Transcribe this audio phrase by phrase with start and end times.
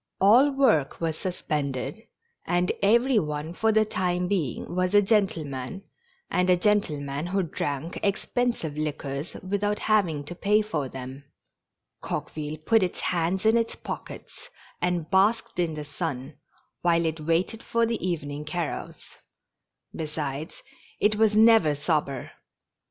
[0.19, 2.07] All work was sus pended,
[2.47, 5.83] and every one for the time being was a gentle man,
[6.31, 11.25] and a gentleman who drank expensive liquors without having to pay for them.
[12.01, 14.49] Coqueville put its hands in its pockets
[14.81, 16.33] and basked in the sun,
[16.81, 19.03] while it waited for the evening carouse;
[19.95, 20.63] besides,
[20.99, 22.05] it was never MORE JOLLIFICATION.
[22.05, 22.31] 229 sober.